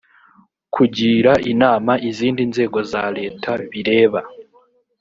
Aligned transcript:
kugira 0.75 1.31
inama 1.51 1.93
izindi 2.09 2.41
nzego 2.51 2.79
za 2.91 3.03
leta 3.17 3.51
bireba 3.71 4.19